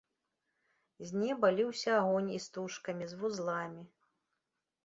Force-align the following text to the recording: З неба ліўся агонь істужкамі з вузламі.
З 1.09 1.19
неба 1.23 1.51
ліўся 1.59 1.91
агонь 1.99 2.31
істужкамі 2.39 3.05
з 3.13 3.21
вузламі. 3.21 3.83